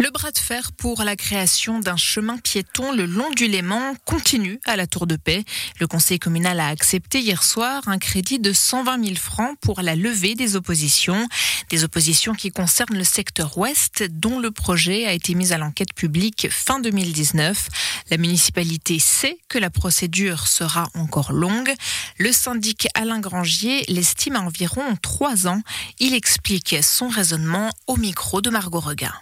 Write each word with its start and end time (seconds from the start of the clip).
Le 0.00 0.10
bras 0.10 0.30
de 0.30 0.38
fer 0.38 0.70
pour 0.70 1.02
la 1.02 1.16
création 1.16 1.80
d'un 1.80 1.96
chemin 1.96 2.38
piéton 2.38 2.92
le 2.92 3.04
long 3.04 3.30
du 3.30 3.48
Léman 3.48 3.94
continue 4.04 4.60
à 4.64 4.76
la 4.76 4.86
Tour 4.86 5.08
de 5.08 5.16
Paix. 5.16 5.44
Le 5.80 5.88
conseil 5.88 6.20
communal 6.20 6.60
a 6.60 6.68
accepté 6.68 7.18
hier 7.18 7.42
soir 7.42 7.82
un 7.88 7.98
crédit 7.98 8.38
de 8.38 8.52
120 8.52 9.04
000 9.04 9.16
francs 9.16 9.58
pour 9.60 9.82
la 9.82 9.96
levée 9.96 10.36
des 10.36 10.54
oppositions. 10.54 11.26
Des 11.70 11.82
oppositions 11.82 12.34
qui 12.34 12.52
concernent 12.52 12.96
le 12.96 13.02
secteur 13.02 13.58
ouest 13.58 14.04
dont 14.08 14.38
le 14.38 14.52
projet 14.52 15.04
a 15.04 15.12
été 15.14 15.34
mis 15.34 15.52
à 15.52 15.58
l'enquête 15.58 15.92
publique 15.92 16.46
fin 16.48 16.78
2019. 16.78 17.66
La 18.10 18.18
municipalité 18.18 19.00
sait 19.00 19.38
que 19.48 19.58
la 19.58 19.68
procédure 19.68 20.46
sera 20.46 20.88
encore 20.94 21.32
longue. 21.32 21.74
Le 22.18 22.30
syndic 22.30 22.86
Alain 22.94 23.18
Grangier 23.18 23.84
l'estime 23.88 24.36
à 24.36 24.42
environ 24.42 24.94
trois 25.02 25.48
ans. 25.48 25.62
Il 25.98 26.14
explique 26.14 26.76
son 26.82 27.08
raisonnement 27.08 27.70
au 27.88 27.96
micro 27.96 28.40
de 28.40 28.50
Margot 28.50 28.78
Regain. 28.78 29.12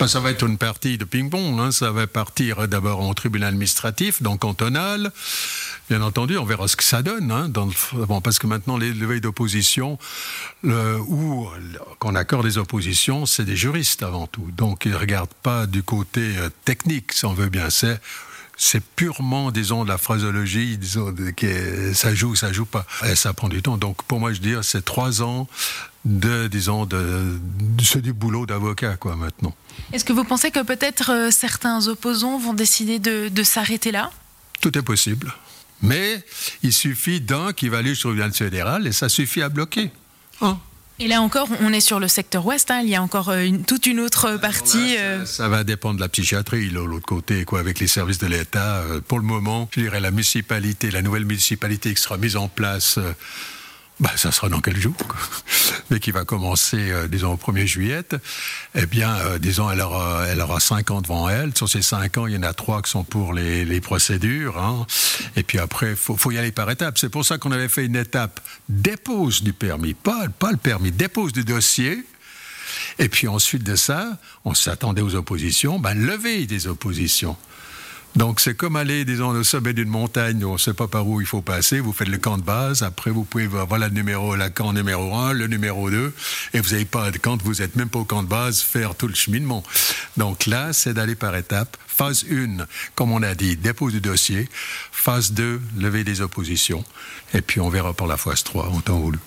Ben, 0.00 0.08
ça 0.08 0.18
va 0.18 0.30
être 0.30 0.46
une 0.46 0.56
partie 0.56 0.96
de 0.96 1.04
ping-pong. 1.04 1.60
Hein. 1.60 1.72
Ça 1.72 1.92
va 1.92 2.06
partir 2.06 2.66
d'abord 2.66 3.00
en 3.00 3.12
tribunal 3.12 3.50
administratif, 3.50 4.22
donc 4.22 4.40
cantonal. 4.40 5.12
Bien 5.90 6.00
entendu, 6.00 6.38
on 6.38 6.44
verra 6.46 6.68
ce 6.68 6.76
que 6.76 6.84
ça 6.84 7.02
donne. 7.02 7.30
Hein, 7.30 7.50
bon, 7.92 8.22
parce 8.22 8.38
que 8.38 8.46
maintenant, 8.46 8.78
les 8.78 8.94
levées 8.94 9.20
d'opposition, 9.20 9.98
ou 10.64 11.48
qu'on 11.98 12.14
accorde 12.14 12.46
des 12.46 12.56
oppositions, 12.56 13.26
c'est 13.26 13.44
des 13.44 13.56
juristes 13.56 14.02
avant 14.02 14.26
tout. 14.26 14.48
Donc, 14.56 14.86
ils 14.86 14.92
ne 14.92 14.96
regardent 14.96 15.34
pas 15.42 15.66
du 15.66 15.82
côté 15.82 16.38
euh, 16.38 16.48
technique, 16.64 17.12
si 17.12 17.26
on 17.26 17.34
veut 17.34 17.50
bien. 17.50 17.68
C'est 17.68 18.00
c'est 18.56 18.84
purement, 18.84 19.50
disons, 19.50 19.84
de 19.84 19.88
la 19.88 19.96
phraseologie, 19.96 20.76
disons, 20.76 21.14
que 21.34 21.94
ça 21.94 22.14
joue, 22.14 22.36
ça 22.36 22.52
joue 22.52 22.66
pas. 22.66 22.86
Et 23.06 23.16
ça 23.16 23.32
prend 23.32 23.48
du 23.48 23.62
temps. 23.62 23.78
Donc, 23.78 24.02
pour 24.02 24.20
moi, 24.20 24.34
je 24.34 24.40
dis, 24.40 24.54
c'est 24.62 24.84
trois 24.84 25.22
ans 25.22 25.48
de, 26.04 26.46
disons, 26.46 26.84
de, 26.84 27.38
de, 27.58 28.00
du 28.00 28.12
boulot 28.12 28.44
d'avocat, 28.44 28.96
quoi, 28.96 29.16
maintenant. 29.16 29.54
Est-ce 29.92 30.04
que 30.04 30.12
vous 30.12 30.24
pensez 30.24 30.50
que 30.50 30.62
peut-être 30.62 31.12
euh, 31.12 31.30
certains 31.30 31.88
opposants 31.88 32.38
vont 32.38 32.54
décider 32.54 32.98
de, 32.98 33.42
s'arrêter 33.42 33.90
là? 33.90 34.10
Tout 34.60 34.76
est 34.76 34.82
possible. 34.82 35.34
Mais 35.82 36.22
il 36.62 36.72
suffit 36.72 37.20
d'un 37.20 37.52
qui 37.52 37.68
va 37.68 37.78
aller 37.78 37.94
sur 37.94 38.10
le 38.10 38.30
fédéral 38.32 38.86
et 38.86 38.92
ça 38.92 39.08
suffit 39.08 39.42
à 39.42 39.48
bloquer. 39.48 39.90
Hein? 40.42 40.58
Et 40.98 41.08
là 41.08 41.22
encore, 41.22 41.48
on 41.62 41.72
est 41.72 41.80
sur 41.80 41.98
le 41.98 42.08
secteur 42.08 42.44
ouest. 42.44 42.70
Hein. 42.70 42.82
il 42.84 42.90
y 42.90 42.94
a 42.94 43.02
encore 43.02 43.30
euh, 43.30 43.48
toute 43.66 43.86
une 43.86 44.00
autre 44.00 44.36
partie. 44.36 44.98
Euh. 44.98 45.24
ça, 45.24 45.48
va 45.48 45.64
dépendre 45.64 45.96
de 45.96 46.02
la 46.02 46.10
psychiatrie, 46.10 46.68
de 46.68 46.74
l'autre 46.78 47.06
côté, 47.06 47.46
quoi, 47.46 47.60
avec 47.60 47.80
les 47.80 47.86
services 47.86 48.18
de 48.18 48.26
l'État. 48.26 48.84
Pour 49.08 49.18
le 49.18 49.24
moment, 49.24 49.68
je 49.74 49.80
dirais 49.80 50.00
la 50.00 50.10
municipalité, 50.10 50.90
la 50.90 51.00
nouvelle 51.00 51.24
municipalité 51.24 51.94
qui 51.94 52.02
sera 52.02 52.18
mise 52.18 52.36
en 52.36 52.48
place 52.48 52.98
bah, 54.00 54.10
ça 54.16 54.32
sera 54.32 54.48
dans 54.48 54.60
quelques 54.60 54.80
jours, 54.80 54.96
mais 55.90 56.00
qui 56.00 56.10
va 56.10 56.24
commencer, 56.24 56.90
euh, 56.90 57.06
disons, 57.06 57.34
au 57.34 57.36
1er 57.36 57.66
juillet, 57.66 58.02
eh 58.74 58.86
bien, 58.86 59.14
euh, 59.16 59.38
disons, 59.38 59.70
elle 59.70 59.82
aura, 59.82 60.24
elle 60.26 60.40
aura 60.40 60.58
5 60.58 60.90
ans 60.90 61.02
devant 61.02 61.28
elle. 61.28 61.54
Sur 61.54 61.68
ces 61.68 61.82
5 61.82 62.16
ans, 62.16 62.26
il 62.26 62.34
y 62.34 62.36
en 62.38 62.42
a 62.42 62.54
3 62.54 62.80
qui 62.80 62.90
sont 62.90 63.04
pour 63.04 63.34
les, 63.34 63.66
les 63.66 63.80
procédures. 63.82 64.58
Hein. 64.58 64.86
Et 65.36 65.42
puis 65.42 65.58
après, 65.58 65.90
il 65.90 65.96
faut, 65.96 66.16
faut, 66.16 66.30
y 66.30 66.38
aller 66.38 66.50
par 66.50 66.70
étapes. 66.70 66.98
C'est 66.98 67.10
pour 67.10 67.26
ça 67.26 67.36
qu'on 67.36 67.52
avait 67.52 67.68
fait 67.68 67.84
une 67.84 67.96
étape 67.96 68.40
dépose 68.70 69.42
du 69.42 69.52
permis, 69.52 69.92
pas, 69.92 70.28
pas 70.38 70.50
le 70.50 70.56
permis, 70.56 70.92
dépose 70.92 71.32
du 71.32 71.44
dossier. 71.44 72.02
Et 72.98 73.08
puis 73.08 73.28
ensuite 73.28 73.64
de 73.64 73.76
ça, 73.76 74.18
on 74.44 74.54
s'attendait 74.54 75.02
aux 75.02 75.14
oppositions, 75.14 75.78
ben, 75.78 75.94
lever 75.94 76.46
des 76.46 76.66
oppositions. 76.66 77.36
Donc 78.16 78.40
c'est 78.40 78.54
comme 78.54 78.76
aller, 78.76 79.04
disons, 79.04 79.28
au 79.30 79.44
sommet 79.44 79.72
d'une 79.72 79.88
montagne, 79.88 80.44
on 80.44 80.54
ne 80.54 80.58
sait 80.58 80.74
pas 80.74 80.88
par 80.88 81.06
où 81.06 81.20
il 81.20 81.26
faut 81.26 81.42
passer, 81.42 81.78
vous 81.78 81.92
faites 81.92 82.08
le 82.08 82.18
camp 82.18 82.38
de 82.38 82.42
base, 82.42 82.82
après 82.82 83.10
vous 83.10 83.24
pouvez 83.24 83.46
voir 83.46 83.66
le 83.78 83.88
numéro, 83.88 84.34
la 84.34 84.50
camp 84.50 84.72
numéro 84.72 85.14
1, 85.14 85.32
le 85.32 85.46
numéro 85.46 85.90
2, 85.90 86.12
et 86.54 86.60
vous 86.60 86.70
n'avez 86.70 86.84
pas, 86.84 87.12
quand 87.12 87.40
vous 87.42 87.62
êtes 87.62 87.76
même 87.76 87.88
pas 87.88 88.00
au 88.00 88.04
camp 88.04 88.22
de 88.22 88.28
base, 88.28 88.62
faire 88.62 88.96
tout 88.96 89.06
le 89.06 89.14
cheminement. 89.14 89.62
Donc 90.16 90.46
là, 90.46 90.72
c'est 90.72 90.92
d'aller 90.92 91.14
par 91.14 91.36
étapes. 91.36 91.76
Phase 91.86 92.24
1, 92.30 92.66
comme 92.94 93.12
on 93.12 93.22
a 93.22 93.34
dit, 93.34 93.56
dépôt 93.56 93.90
du 93.90 94.00
dossier. 94.00 94.48
Phase 94.90 95.32
2, 95.32 95.60
lever 95.78 96.02
des 96.02 96.20
oppositions. 96.20 96.84
Et 97.34 97.42
puis 97.42 97.60
on 97.60 97.68
verra 97.68 97.92
pour 97.92 98.06
la 98.06 98.16
phase 98.16 98.42
3 98.42 98.68
en 98.70 98.80
temps 98.80 98.98
voulu. 98.98 99.18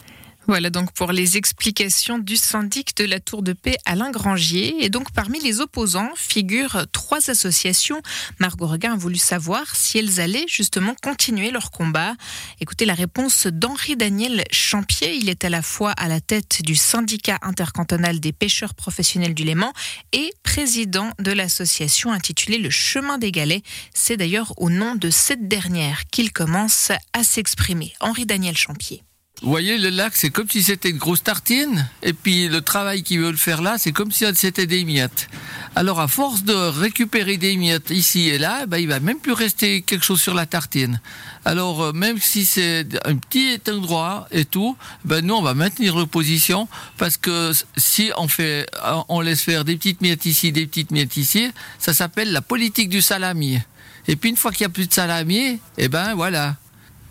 Voilà 0.46 0.70
donc 0.70 0.92
pour 0.92 1.14
les 1.14 1.38
explications 1.38 2.20
du 2.20 2.36
syndic 2.36 2.98
de 2.98 3.06
la 3.06 3.22
Tour 3.22 3.44
de 3.44 3.54
Paix 3.54 3.78
Alain 3.86 4.12
Grangier. 4.12 4.84
Et 4.84 4.90
donc 4.90 5.12
parmi 5.12 5.40
les 5.40 5.62
opposants 5.62 6.10
figurent 6.16 6.86
trois 6.92 7.30
associations. 7.30 8.02
Margot 8.40 8.68
Regain 8.68 8.92
a 8.92 8.98
voulu 8.98 9.16
savoir 9.16 9.74
si 9.74 10.00
elles 10.00 10.20
allaient 10.20 10.46
justement 10.50 10.96
continuer 11.02 11.50
leur 11.50 11.72
combat. 11.72 12.16
Écoutez 12.60 12.84
la 12.84 12.94
réponse 12.94 13.48
d'Henri 13.48 13.96
Daniel 13.96 14.44
Champier. 14.52 15.16
Il 15.16 15.30
est 15.30 15.46
à 15.46 15.50
la 15.50 15.62
fois 15.62 15.92
à 15.92 16.10
la 16.10 16.20
tête 16.20 16.62
du 16.62 16.76
syndicat 16.76 17.40
intercantonal 17.42 18.20
des 18.20 18.34
pêcheurs 18.34 18.74
professionnels 18.74 19.34
du 19.34 19.46
Léman 19.46 19.72
et 20.12 20.34
président 20.44 21.12
de 21.20 21.32
l'association 21.32 22.12
intitulée 22.12 22.58
Le 22.58 22.70
Chemin 22.70 23.18
des 23.18 23.32
Galets. 23.32 23.64
C'est 23.94 24.18
d'ailleurs 24.18 24.52
au 24.58 24.70
nom 24.70 24.96
de 24.96 25.10
cette 25.10 25.48
dernière 25.48 26.06
qu'il 26.12 26.34
commence 26.34 26.92
à 27.14 27.24
s'exprimer. 27.24 27.94
Henri 28.02 28.26
Daniel 28.26 28.58
Champier. 28.58 29.04
Vous 29.44 29.50
voyez, 29.50 29.78
le 29.78 29.90
lac, 29.90 30.16
c'est 30.16 30.30
comme 30.30 30.50
si 30.50 30.64
c'était 30.64 30.90
une 30.90 30.98
grosse 30.98 31.22
tartine. 31.22 31.86
Et 32.02 32.14
puis, 32.14 32.48
le 32.48 32.62
travail 32.62 33.04
qu'ils 33.04 33.20
veulent 33.20 33.36
faire 33.36 33.62
là, 33.62 33.78
c'est 33.78 33.92
comme 33.92 34.10
si 34.10 34.24
c'était 34.36 34.68
des 34.68 34.86
miettes. 34.86 35.28
Alors, 35.76 36.00
à 36.00 36.08
force 36.08 36.46
de 36.46 36.54
récupérer 36.54 37.36
des 37.36 37.58
miettes 37.58 37.90
ici 37.90 38.30
et 38.30 38.38
là, 38.38 38.66
ben, 38.68 38.78
il 38.78 38.88
va 38.88 39.02
même 39.02 39.20
plus 39.20 39.34
rester 39.34 39.82
quelque 39.82 40.06
chose 40.06 40.22
sur 40.22 40.34
la 40.34 40.46
tartine. 40.46 41.02
Alors, 41.44 41.82
euh, 41.82 41.92
même 41.92 42.20
si 42.20 42.46
c'est 42.46 42.88
un 43.06 43.18
petit 43.18 43.60
endroit 43.70 44.30
et 44.32 44.46
tout, 44.46 44.78
ben, 45.04 45.20
nous, 45.26 45.34
on 45.34 45.42
va 45.42 45.54
maintenir 45.54 45.98
l'opposition 45.98 46.70
parce 46.98 47.18
que 47.18 47.52
si 47.76 48.12
on 48.16 48.30
fait, 48.30 48.66
on 49.10 49.20
laisse 49.20 49.42
faire 49.42 49.66
des 49.66 49.76
petites 49.76 50.00
miettes 50.00 50.26
ici, 50.26 50.54
des 50.54 50.68
petites 50.68 50.92
miettes 50.92 51.18
ici, 51.18 51.52
ça 51.80 51.94
s'appelle 51.94 52.32
la 52.32 52.42
politique 52.42 52.88
du 52.88 53.02
salamier. 53.02 53.62
Et 54.08 54.16
puis, 54.16 54.30
une 54.30 54.38
fois 54.38 54.54
qu'il 54.54 54.66
n'y 54.66 54.72
a 54.72 54.74
plus 54.74 54.88
de 54.88 54.94
salamier, 54.94 55.60
eh 55.78 55.90
ben, 55.90 56.14
voilà. 56.16 56.56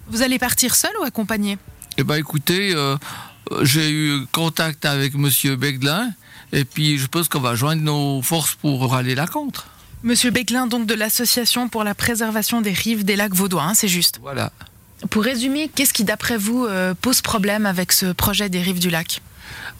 Vous 0.08 0.22
allez 0.22 0.38
partir 0.38 0.74
seul 0.74 0.92
ou 0.98 1.04
accompagné? 1.04 1.58
Eh 1.98 2.04
bien, 2.04 2.16
écoutez, 2.16 2.74
euh, 2.74 2.96
j'ai 3.62 3.90
eu 3.90 4.26
contact 4.32 4.84
avec 4.84 5.14
Monsieur 5.14 5.56
Beglin, 5.56 6.10
et 6.52 6.64
puis 6.64 6.98
je 6.98 7.06
pense 7.06 7.28
qu'on 7.28 7.40
va 7.40 7.54
joindre 7.54 7.82
nos 7.82 8.22
forces 8.22 8.54
pour 8.54 8.94
aller 8.94 9.14
la 9.14 9.26
contre. 9.26 9.66
Monsieur 10.02 10.30
Beglin, 10.30 10.66
donc 10.66 10.86
de 10.86 10.94
l'Association 10.94 11.68
pour 11.68 11.84
la 11.84 11.94
préservation 11.94 12.60
des 12.60 12.72
rives 12.72 13.04
des 13.04 13.14
lacs 13.14 13.34
vaudois, 13.34 13.62
hein, 13.62 13.74
c'est 13.74 13.88
juste. 13.88 14.18
Voilà. 14.22 14.52
Pour 15.10 15.22
résumer, 15.22 15.70
qu'est-ce 15.74 15.92
qui, 15.92 16.04
d'après 16.04 16.36
vous, 16.36 16.64
euh, 16.64 16.94
pose 16.94 17.20
problème 17.20 17.66
avec 17.66 17.92
ce 17.92 18.12
projet 18.12 18.48
des 18.48 18.62
rives 18.62 18.78
du 18.78 18.90
lac? 18.90 19.20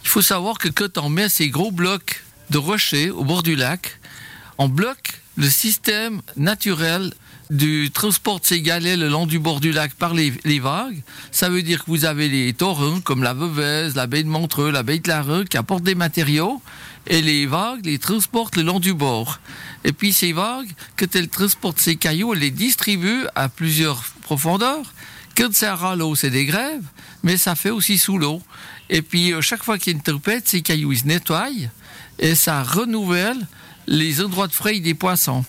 Il 0.04 0.08
faut 0.08 0.22
savoir 0.22 0.58
que 0.58 0.68
quand 0.68 0.98
on 0.98 1.08
met 1.08 1.28
ces 1.28 1.48
gros 1.48 1.70
blocs 1.70 2.24
de 2.50 2.58
rochers 2.58 3.10
au 3.10 3.24
bord 3.24 3.42
du 3.42 3.56
lac, 3.56 3.98
on 4.58 4.68
bloque 4.68 5.22
le 5.36 5.48
système 5.48 6.20
naturel 6.36 7.12
du 7.52 7.90
transport 7.90 8.40
de 8.40 8.46
ces 8.46 8.62
galets 8.62 8.96
le 8.96 9.10
long 9.10 9.26
du 9.26 9.38
bord 9.38 9.60
du 9.60 9.72
lac 9.72 9.92
par 9.92 10.14
les, 10.14 10.58
vagues. 10.58 11.02
Ça 11.30 11.50
veut 11.50 11.62
dire 11.62 11.84
que 11.84 11.90
vous 11.90 12.06
avez 12.06 12.30
les 12.30 12.54
torrents 12.54 13.02
comme 13.02 13.22
la 13.22 13.34
Veuvez, 13.34 13.90
la 13.94 14.06
baie 14.06 14.22
de 14.22 14.28
Montreux, 14.28 14.70
la 14.70 14.82
baie 14.82 14.98
de 14.98 15.08
Lareux 15.08 15.44
qui 15.44 15.58
apportent 15.58 15.82
des 15.82 15.94
matériaux 15.94 16.62
et 17.06 17.20
les 17.20 17.44
vagues 17.44 17.84
les 17.84 17.98
transportent 17.98 18.56
le 18.56 18.62
long 18.62 18.80
du 18.80 18.94
bord. 18.94 19.38
Et 19.84 19.92
puis 19.92 20.14
ces 20.14 20.32
vagues, 20.32 20.70
quand 20.96 21.14
elles 21.14 21.28
transportent 21.28 21.78
ces 21.78 21.96
cailloux, 21.96 22.32
elles 22.32 22.40
les 22.40 22.50
distribuent 22.50 23.26
à 23.34 23.50
plusieurs 23.50 24.02
profondeurs. 24.22 24.94
Quand 25.36 25.52
ça 25.52 25.74
à 25.74 25.94
l'eau, 25.94 26.14
c'est 26.14 26.30
des 26.30 26.46
grèves, 26.46 26.84
mais 27.22 27.36
ça 27.36 27.54
fait 27.54 27.70
aussi 27.70 27.98
sous 27.98 28.16
l'eau. 28.16 28.40
Et 28.88 29.02
puis 29.02 29.34
euh, 29.34 29.42
chaque 29.42 29.62
fois 29.62 29.76
qu'il 29.76 29.92
y 29.92 29.94
a 29.94 29.98
une 29.98 30.02
tempête, 30.02 30.48
ces 30.48 30.62
cailloux 30.62 30.92
ils 30.92 31.00
se 31.00 31.06
nettoient 31.06 31.50
et 32.18 32.34
ça 32.34 32.62
renouvelle 32.62 33.46
les 33.86 34.22
endroits 34.22 34.46
de 34.46 34.52
frais 34.54 34.80
des 34.80 34.94
poissons. 34.94 35.44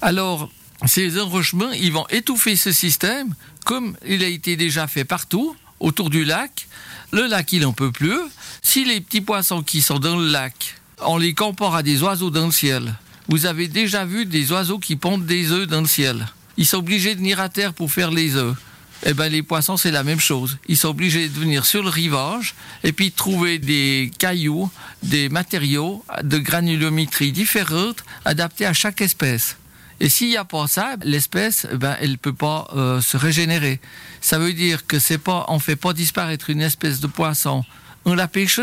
Alors, 0.00 0.50
ces 0.84 1.18
enrochements, 1.18 1.72
ils 1.72 1.92
vont 1.92 2.06
étouffer 2.10 2.56
ce 2.56 2.72
système, 2.72 3.34
comme 3.64 3.96
il 4.06 4.22
a 4.22 4.28
été 4.28 4.56
déjà 4.56 4.86
fait 4.86 5.04
partout, 5.04 5.56
autour 5.80 6.10
du 6.10 6.24
lac. 6.24 6.68
Le 7.12 7.26
lac, 7.26 7.52
il 7.52 7.62
n'en 7.62 7.72
peut 7.72 7.92
plus. 7.92 8.18
Si 8.62 8.84
les 8.84 9.00
petits 9.00 9.20
poissons 9.20 9.62
qui 9.62 9.80
sont 9.80 9.98
dans 9.98 10.16
le 10.16 10.28
lac, 10.28 10.76
on 11.00 11.18
les 11.18 11.34
compare 11.34 11.74
à 11.74 11.82
des 11.82 12.02
oiseaux 12.02 12.30
dans 12.30 12.46
le 12.46 12.52
ciel, 12.52 12.94
vous 13.28 13.46
avez 13.46 13.68
déjà 13.68 14.04
vu 14.04 14.26
des 14.26 14.52
oiseaux 14.52 14.78
qui 14.78 14.96
pondent 14.96 15.26
des 15.26 15.50
œufs 15.50 15.66
dans 15.66 15.80
le 15.80 15.86
ciel. 15.86 16.26
Ils 16.56 16.66
sont 16.66 16.78
obligés 16.78 17.14
de 17.14 17.20
venir 17.20 17.40
à 17.40 17.48
terre 17.48 17.74
pour 17.74 17.90
faire 17.90 18.10
les 18.10 18.36
œufs. 18.36 18.56
Eh 19.04 19.12
ben, 19.12 19.28
les 19.28 19.42
poissons, 19.42 19.76
c'est 19.76 19.90
la 19.90 20.04
même 20.04 20.20
chose. 20.20 20.58
Ils 20.68 20.76
sont 20.76 20.88
obligés 20.88 21.28
de 21.28 21.38
venir 21.38 21.66
sur 21.66 21.82
le 21.82 21.90
rivage 21.90 22.54
et 22.82 22.92
puis 22.92 23.12
trouver 23.12 23.58
des 23.58 24.10
cailloux, 24.18 24.70
des 25.02 25.28
matériaux 25.28 26.02
de 26.22 26.38
granulométrie 26.38 27.30
différentes 27.30 28.04
adaptés 28.24 28.64
à 28.64 28.72
chaque 28.72 29.02
espèce. 29.02 29.56
Et 30.00 30.08
s'il 30.08 30.28
n'y 30.28 30.36
a 30.36 30.44
pas 30.44 30.66
ça, 30.66 30.96
l'espèce, 31.02 31.66
ben, 31.72 31.96
elle 32.00 32.12
ne 32.12 32.16
peut 32.16 32.32
pas 32.32 32.68
euh, 32.76 33.00
se 33.00 33.16
régénérer. 33.16 33.80
Ça 34.20 34.38
veut 34.38 34.52
dire 34.52 34.86
que 34.86 34.98
c'est 34.98 35.18
pas, 35.18 35.46
on 35.48 35.58
fait 35.58 35.76
pas 35.76 35.92
disparaître 35.92 36.50
une 36.50 36.60
espèce 36.60 37.00
de 37.00 37.06
poisson. 37.06 37.64
On 38.04 38.14
la 38.14 38.28
pêche, 38.28 38.60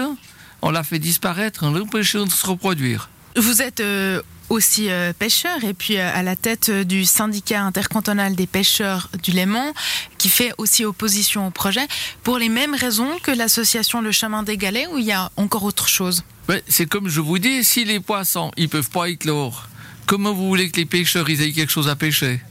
on 0.61 0.69
la 0.69 0.83
fait 0.83 0.99
disparaître, 0.99 1.61
on 1.63 1.71
l'empêche 1.71 2.15
de 2.15 2.29
se 2.29 2.45
reproduire. 2.45 3.09
Vous 3.35 3.63
êtes 3.63 3.79
euh, 3.79 4.21
aussi 4.49 4.91
euh, 4.91 5.11
pêcheur 5.11 5.63
et 5.63 5.73
puis 5.73 5.97
à 5.97 6.21
la 6.21 6.35
tête 6.35 6.69
du 6.69 7.03
syndicat 7.03 7.63
intercantonal 7.63 8.35
des 8.35 8.45
pêcheurs 8.45 9.09
du 9.23 9.31
Léman 9.31 9.73
qui 10.19 10.29
fait 10.29 10.53
aussi 10.59 10.85
opposition 10.85 11.47
au 11.47 11.49
projet 11.49 11.87
pour 12.23 12.37
les 12.37 12.49
mêmes 12.49 12.75
raisons 12.75 13.09
que 13.23 13.31
l'association 13.31 14.01
Le 14.01 14.11
Chemin 14.11 14.43
des 14.43 14.57
Galets 14.57 14.87
ou 14.93 14.99
il 14.99 15.05
y 15.05 15.11
a 15.11 15.31
encore 15.35 15.63
autre 15.63 15.87
chose? 15.87 16.23
C'est 16.67 16.85
comme 16.85 17.09
je 17.09 17.21
vous 17.21 17.39
dis, 17.39 17.63
si 17.63 17.85
les 17.85 17.99
poissons 17.99 18.51
ils 18.55 18.69
peuvent 18.69 18.89
pas 18.89 19.09
éclore, 19.09 19.67
comment 20.05 20.33
vous 20.33 20.47
voulez 20.47 20.69
que 20.69 20.77
les 20.77 20.85
pêcheurs 20.85 21.29
ils 21.29 21.41
aient 21.41 21.51
quelque 21.51 21.71
chose 21.71 21.89
à 21.89 21.95
pêcher? 21.95 22.41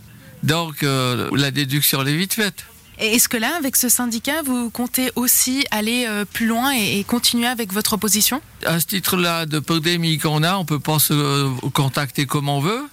Donc 0.42 0.82
la 0.82 1.50
déduction 1.50 2.04
est 2.04 2.16
vite 2.16 2.34
faite. 2.34 2.64
Est-ce 2.98 3.28
que 3.28 3.36
là, 3.36 3.56
avec 3.56 3.76
ce 3.76 3.88
syndicat, 3.88 4.42
vous 4.42 4.70
comptez 4.70 5.10
aussi 5.16 5.66
aller 5.70 6.06
euh, 6.06 6.24
plus 6.24 6.46
loin 6.46 6.72
et, 6.72 7.02
continuer 7.04 7.46
avec 7.46 7.72
votre 7.72 7.94
opposition? 7.94 8.40
À 8.64 8.80
ce 8.80 8.86
titre-là, 8.86 9.46
de 9.46 9.58
pandémie 9.58 10.18
qu'on 10.18 10.42
a, 10.42 10.56
on 10.56 10.64
peut 10.64 10.78
pas 10.78 10.98
se 10.98 11.12
euh, 11.12 11.50
contacter 11.72 12.26
comme 12.26 12.48
on 12.48 12.60
veut, 12.60 12.84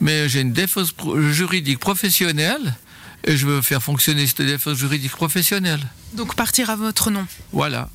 mais 0.00 0.28
j'ai 0.28 0.42
une 0.42 0.52
défense 0.52 0.94
juridique 1.30 1.80
professionnelle 1.80 2.76
et 3.24 3.36
je 3.36 3.46
veux 3.46 3.62
faire 3.62 3.82
fonctionner 3.82 4.26
cette 4.26 4.42
défense 4.42 4.76
juridique 4.76 5.12
professionnelle. 5.12 5.80
Donc 6.12 6.36
partir 6.36 6.70
à 6.70 6.76
votre 6.76 7.10
nom 7.10 7.26
Voilà. 7.52 7.88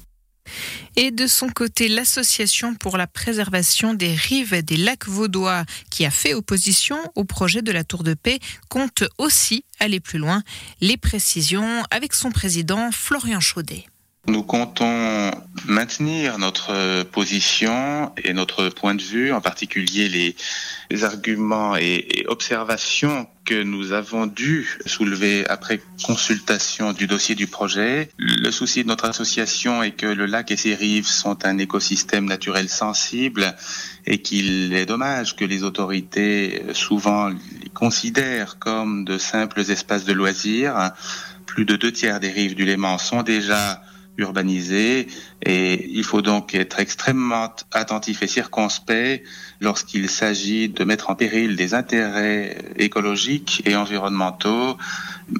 Et 0.95 1.11
de 1.11 1.27
son 1.27 1.49
côté, 1.49 1.87
l'Association 1.87 2.75
pour 2.75 2.97
la 2.97 3.07
préservation 3.07 3.93
des 3.93 4.13
rives 4.13 4.63
des 4.63 4.77
lacs 4.77 5.07
vaudois, 5.07 5.63
qui 5.89 6.05
a 6.05 6.11
fait 6.11 6.33
opposition 6.33 6.97
au 7.15 7.23
projet 7.23 7.61
de 7.61 7.71
la 7.71 7.83
Tour 7.83 8.03
de 8.03 8.13
Paix, 8.13 8.39
compte 8.69 9.03
aussi 9.17 9.63
aller 9.79 9.99
plus 9.99 10.19
loin. 10.19 10.43
Les 10.81 10.97
précisions 10.97 11.83
avec 11.91 12.13
son 12.13 12.31
président 12.31 12.91
Florian 12.91 13.39
Chaudet. 13.39 13.85
Nous 14.27 14.43
comptons 14.43 15.31
maintenir 15.65 16.37
notre 16.37 17.03
position 17.03 18.11
et 18.23 18.33
notre 18.33 18.69
point 18.69 18.93
de 18.93 19.01
vue, 19.01 19.33
en 19.33 19.41
particulier 19.41 20.09
les, 20.09 21.03
arguments 21.03 21.75
et, 21.75 22.25
observations 22.27 23.27
que 23.45 23.63
nous 23.63 23.93
avons 23.93 24.27
dû 24.27 24.77
soulever 24.85 25.47
après 25.47 25.81
consultation 26.05 26.93
du 26.93 27.07
dossier 27.07 27.33
du 27.33 27.47
projet. 27.47 28.09
Le 28.17 28.51
souci 28.51 28.83
de 28.83 28.89
notre 28.89 29.05
association 29.05 29.81
est 29.81 29.91
que 29.91 30.05
le 30.05 30.27
lac 30.27 30.51
et 30.51 30.57
ses 30.57 30.75
rives 30.75 31.07
sont 31.07 31.43
un 31.43 31.57
écosystème 31.57 32.25
naturel 32.25 32.69
sensible 32.69 33.55
et 34.05 34.21
qu'il 34.21 34.73
est 34.73 34.85
dommage 34.85 35.35
que 35.35 35.45
les 35.45 35.63
autorités 35.63 36.61
souvent 36.73 37.29
les 37.29 37.69
considèrent 37.73 38.59
comme 38.59 39.03
de 39.03 39.17
simples 39.17 39.61
espaces 39.61 40.05
de 40.05 40.13
loisirs. 40.13 40.91
Plus 41.47 41.65
de 41.65 41.75
deux 41.75 41.91
tiers 41.91 42.19
des 42.19 42.29
rives 42.29 42.53
du 42.53 42.65
Léman 42.65 42.99
sont 42.99 43.23
déjà 43.23 43.81
urbanisé 44.17 45.07
et 45.43 45.89
il 45.89 46.03
faut 46.03 46.21
donc 46.21 46.53
être 46.53 46.79
extrêmement 46.79 47.49
attentif 47.71 48.21
et 48.21 48.27
circonspect 48.27 49.25
lorsqu'il 49.59 50.09
s'agit 50.09 50.69
de 50.69 50.83
mettre 50.83 51.09
en 51.09 51.15
péril 51.15 51.55
des 51.55 51.73
intérêts 51.73 52.57
écologiques 52.77 53.63
et 53.65 53.75
environnementaux 53.75 54.77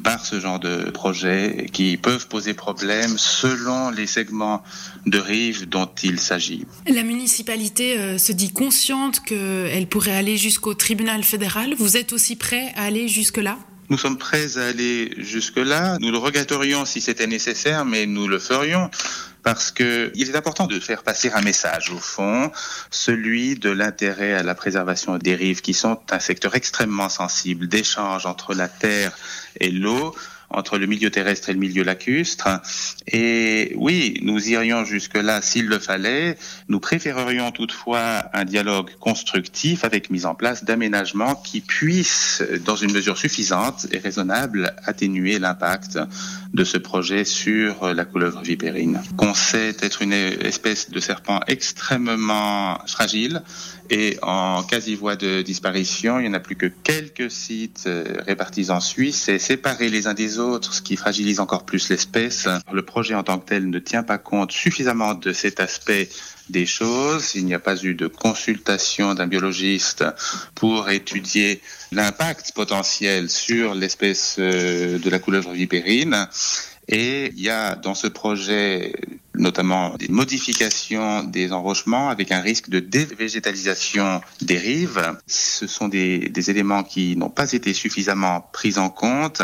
par 0.04 0.26
ce 0.26 0.40
genre 0.40 0.60
de 0.60 0.90
projets 0.90 1.68
qui 1.72 1.98
peuvent 1.98 2.28
poser 2.28 2.54
problème 2.54 3.18
selon 3.18 3.90
les 3.90 4.08
segments 4.08 4.64
de 5.06 5.20
rive 5.20 5.68
dont 5.68 5.90
il 6.04 6.20
s'agit. 6.20 6.66
La 6.88 7.04
municipalité 7.04 7.98
euh, 7.98 8.18
se 8.18 8.32
dit 8.32 8.52
consciente 8.52 9.20
qu'elle 9.20 9.88
pourrait 9.88 10.16
aller 10.16 10.38
jusqu'au 10.38 10.74
tribunal 10.74 11.24
fédéral. 11.24 11.76
Vous 11.78 11.98
êtes 11.98 12.14
aussi 12.14 12.36
prêt 12.36 12.72
à 12.76 12.84
aller 12.84 13.08
jusque-là? 13.08 13.58
Nous 13.92 13.98
sommes 13.98 14.18
prêts 14.18 14.58
à 14.58 14.68
aller 14.68 15.14
jusque-là. 15.18 15.98
Nous 16.00 16.12
le 16.12 16.18
regretterions 16.18 16.86
si 16.86 17.02
c'était 17.02 17.28
nécessaire, 17.28 17.84
mais 17.84 18.06
nous 18.06 18.26
le 18.26 18.40
ferions 18.40 18.90
parce 19.44 19.70
que 19.72 20.12
il 20.16 20.30
est 20.30 20.36
important 20.38 20.66
de 20.66 20.80
faire 20.80 21.04
passer 21.04 21.30
un 21.34 21.42
message 21.42 21.92
au 21.92 21.98
fond, 21.98 22.52
celui 22.90 23.56
de 23.56 23.70
l'intérêt 23.70 24.34
à 24.34 24.44
la 24.44 24.56
préservation 24.56 25.18
des 25.18 25.36
rives 25.36 25.60
qui 25.60 25.74
sont 25.74 26.00
un 26.10 26.20
secteur 26.20 26.56
extrêmement 26.56 27.10
sensible 27.10 27.68
d'échange 27.68 28.26
entre 28.26 28.54
la 28.54 28.70
terre 28.70 29.12
et 29.60 29.72
l'eau 29.72 30.16
entre 30.54 30.78
le 30.78 30.86
milieu 30.86 31.10
terrestre 31.10 31.50
et 31.50 31.54
le 31.54 31.60
milieu 31.60 31.84
lacustre. 31.84 32.48
Et 33.08 33.74
oui, 33.76 34.20
nous 34.22 34.50
irions 34.50 34.86
jusque-là 34.86 35.42
s'il 35.42 35.68
le 35.68 35.80
fallait. 35.80 36.38
Nous 36.68 36.80
préférerions 36.80 37.52
toutefois 37.52 38.26
un 38.34 38.46
dialogue 38.46 38.92
constructif 39.00 39.84
avec 39.84 40.10
mise 40.10 40.26
en 40.26 40.36
place 40.36 40.64
d'aménagements 40.64 41.36
qui 41.36 41.62
puissent, 41.62 42.44
dans 42.66 42.76
une 42.76 42.92
mesure 42.92 43.18
suffisante 43.18 43.88
et 43.92 43.98
raisonnable, 43.98 44.74
atténuer 44.86 45.40
l'impact 45.40 46.00
de 46.54 46.64
ce 46.64 46.78
projet 46.78 47.26
sur 47.26 47.94
la 47.94 48.06
couleuvre 48.06 48.42
vipérine, 48.42 49.02
qu'on 49.18 49.34
sait 49.34 49.76
être 49.82 50.02
une 50.02 50.14
espèce 50.14 50.90
de 50.90 51.00
serpent 51.00 51.40
extrêmement 51.48 52.80
fragile 52.88 53.42
et 53.90 54.18
en 54.22 54.64
quasi 54.64 54.96
voie 54.96 55.16
de 55.16 55.42
disparition. 55.42 56.20
Il 56.20 56.24
n'y 56.24 56.30
en 56.30 56.34
a 56.34 56.40
plus 56.40 56.56
que 56.56 56.66
quelques 56.66 57.30
sites 57.30 57.84
euh, 57.88 58.04
répartis 58.26 58.72
en 58.72 58.80
Suisse 58.80 59.28
et 59.28 59.38
séparés 59.38 59.90
les 59.90 60.08
uns 60.08 60.14
des 60.14 60.40
autres, 60.40 60.41
ce 60.62 60.82
qui 60.82 60.96
fragilise 60.96 61.40
encore 61.40 61.66
plus 61.66 61.90
l'espèce. 61.90 62.48
Le 62.72 62.82
projet 62.82 63.16
en 63.16 63.24
tant 63.24 63.40
que 63.40 63.48
tel 63.48 63.70
ne 63.70 63.80
tient 63.80 64.04
pas 64.04 64.18
compte 64.18 64.52
suffisamment 64.52 65.14
de 65.14 65.34
cet 65.34 65.60
aspect 65.60 66.10
des 66.50 66.66
choses. 66.66 67.36
Il 67.36 67.46
n'y 67.46 67.54
a 67.54 67.60
pas 67.60 67.82
eu 67.84 67.94
de 67.96 68.08
consultation 68.08 69.14
d'un 69.14 69.28
biologiste 69.28 70.06
pour 70.56 70.90
étudier 70.90 71.62
l'impact 71.92 72.52
potentiel 72.54 73.30
sur 73.30 73.74
l'espèce 73.76 74.36
euh, 74.40 75.00
de 75.00 75.10
la 75.10 75.20
couleuvre 75.20 75.52
vipérine. 75.52 76.28
Et 76.88 77.32
il 77.36 77.42
y 77.42 77.50
a 77.50 77.76
dans 77.76 77.96
ce 77.96 78.08
projet 78.08 78.94
notamment 79.36 79.96
des 79.96 80.08
modifications 80.08 81.24
des 81.24 81.54
enrochements 81.54 82.10
avec 82.10 82.32
un 82.32 82.42
risque 82.42 82.70
de 82.70 82.80
dévégétalisation 82.80 84.22
des 84.42 84.58
rives. 84.58 85.18
Ce 85.28 85.68
sont 85.68 85.88
des, 85.88 86.30
des 86.30 86.50
éléments 86.50 86.84
qui 86.84 87.16
n'ont 87.16 87.30
pas 87.30 87.52
été 87.54 87.74
suffisamment 87.74 88.42
pris 88.54 88.78
en 88.78 88.90
compte 88.90 89.42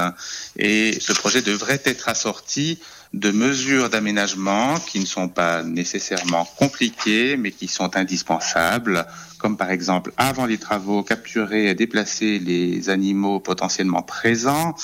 et 0.57 0.97
ce 0.99 1.13
projet 1.13 1.41
devrait 1.41 1.81
être 1.85 2.09
assorti 2.09 2.79
de 3.13 3.31
mesures 3.31 3.89
d'aménagement 3.89 4.75
qui 4.79 4.99
ne 4.99 5.05
sont 5.05 5.29
pas 5.29 5.63
nécessairement 5.63 6.45
compliquées, 6.57 7.37
mais 7.37 7.51
qui 7.51 7.67
sont 7.67 7.95
indispensables, 7.95 9.05
comme 9.37 9.57
par 9.57 9.71
exemple, 9.71 10.11
avant 10.17 10.45
les 10.45 10.57
travaux, 10.57 11.03
capturer 11.03 11.67
et 11.69 11.75
déplacer 11.75 12.39
les 12.39 12.89
animaux 12.89 13.39
potentiellement 13.39 14.01
présents 14.01 14.75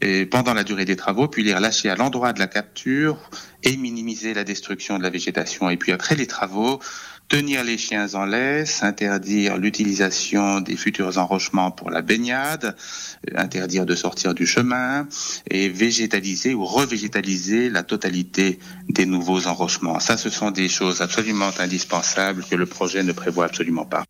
et 0.00 0.26
pendant 0.26 0.54
la 0.54 0.64
durée 0.64 0.84
des 0.84 0.96
travaux, 0.96 1.28
puis 1.28 1.42
les 1.42 1.54
relâcher 1.54 1.90
à 1.90 1.96
l'endroit 1.96 2.32
de 2.32 2.38
la 2.38 2.46
capture 2.46 3.30
et 3.62 3.76
minimiser 3.76 4.34
la 4.34 4.44
destruction 4.44 4.98
de 4.98 5.02
la 5.02 5.10
végétation. 5.10 5.70
Et 5.70 5.76
puis 5.76 5.92
après 5.92 6.14
les 6.14 6.26
travaux, 6.26 6.80
tenir 7.30 7.62
les 7.62 7.78
chiens 7.78 8.12
en 8.14 8.24
laisse, 8.24 8.82
interdire 8.82 9.56
l'utilisation 9.56 10.60
des 10.60 10.76
futurs 10.76 11.16
enrochements 11.16 11.70
pour 11.70 11.90
la 11.90 12.02
baignade, 12.02 12.76
euh, 13.30 13.34
interdire 13.36 13.86
de 13.86 13.94
sortir 13.94 14.34
du 14.34 14.46
chemin 14.46 15.06
et 15.48 15.68
végétaliser 15.68 16.54
ou 16.54 16.64
revégétaliser 16.64 17.70
la 17.70 17.84
totalité 17.84 18.58
des 18.88 19.06
nouveaux 19.06 19.46
enrochements. 19.46 20.00
Ça, 20.00 20.16
ce 20.16 20.28
sont 20.28 20.50
des 20.50 20.68
choses 20.68 21.02
absolument 21.02 21.50
indispensables 21.60 22.44
que 22.44 22.56
le 22.56 22.66
projet 22.66 23.04
ne 23.04 23.12
prévoit 23.12 23.44
absolument 23.44 23.84
pas. 23.84 24.04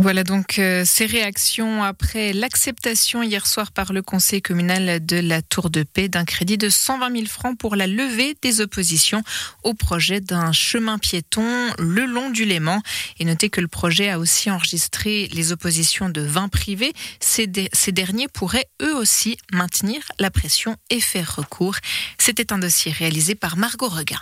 Voilà 0.00 0.22
donc 0.22 0.60
euh, 0.60 0.84
ces 0.84 1.06
réactions 1.06 1.82
après 1.82 2.32
l'acceptation 2.32 3.20
hier 3.20 3.48
soir 3.48 3.72
par 3.72 3.92
le 3.92 4.00
conseil 4.00 4.40
communal 4.40 5.04
de 5.04 5.16
la 5.16 5.42
Tour 5.42 5.70
de 5.70 5.82
Paix 5.82 6.08
d'un 6.08 6.24
crédit 6.24 6.56
de 6.56 6.68
120 6.68 7.10
000 7.12 7.26
francs 7.26 7.58
pour 7.58 7.74
la 7.74 7.88
levée 7.88 8.36
des 8.40 8.60
oppositions 8.60 9.24
au 9.64 9.74
projet 9.74 10.20
d'un 10.20 10.52
chemin 10.52 10.98
piéton 10.98 11.66
le 11.80 12.06
long 12.06 12.30
du 12.30 12.44
Léman. 12.44 12.80
Et 13.18 13.24
notez 13.24 13.50
que 13.50 13.60
le 13.60 13.66
projet 13.66 14.08
a 14.08 14.20
aussi 14.20 14.52
enregistré 14.52 15.28
les 15.32 15.50
oppositions 15.50 16.08
de 16.08 16.20
20 16.20 16.46
privés. 16.46 16.92
Ces, 17.18 17.50
ces 17.72 17.90
derniers 17.90 18.28
pourraient 18.28 18.68
eux 18.80 18.94
aussi 18.94 19.36
maintenir 19.52 20.00
la 20.20 20.30
pression 20.30 20.76
et 20.90 21.00
faire 21.00 21.34
recours. 21.34 21.74
C'était 22.18 22.52
un 22.52 22.58
dossier 22.58 22.92
réalisé 22.92 23.34
par 23.34 23.56
Margot 23.56 23.88
Reguin. 23.88 24.20